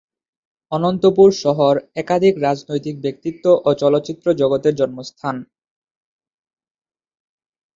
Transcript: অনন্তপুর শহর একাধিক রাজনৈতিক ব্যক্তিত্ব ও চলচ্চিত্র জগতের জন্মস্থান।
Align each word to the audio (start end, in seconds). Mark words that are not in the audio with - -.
অনন্তপুর 0.71 1.29
শহর 1.43 1.73
একাধিক 1.95 2.33
রাজনৈতিক 2.39 2.95
ব্যক্তিত্ব 3.01 3.45
ও 3.65 3.69
চলচ্চিত্র 3.81 4.27
জগতের 4.41 4.73
জন্মস্থান। 4.75 5.35